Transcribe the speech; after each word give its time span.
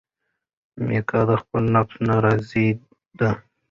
میکا 0.85 1.19
د 1.29 1.31
خپل 1.41 1.63
نفس 1.75 1.95
نه 2.07 2.15
راضي 2.23 2.67
دی. 3.19 3.31